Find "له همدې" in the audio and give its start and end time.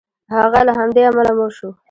0.67-1.01